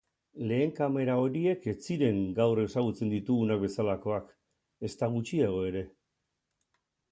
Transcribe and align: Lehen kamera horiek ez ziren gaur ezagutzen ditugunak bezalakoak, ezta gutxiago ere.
Lehen 0.51 0.71
kamera 0.77 1.17
horiek 1.23 1.67
ez 1.73 1.75
ziren 1.87 2.17
gaur 2.39 2.63
ezagutzen 2.63 3.13
ditugunak 3.17 3.63
bezalakoak, 3.67 4.35
ezta 4.91 5.13
gutxiago 5.19 5.63
ere. 5.71 5.87